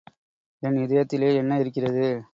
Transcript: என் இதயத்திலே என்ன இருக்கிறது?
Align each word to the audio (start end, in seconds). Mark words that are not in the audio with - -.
என் 0.63 0.77
இதயத்திலே 0.77 1.35
என்ன 1.35 1.59
இருக்கிறது? 1.59 2.07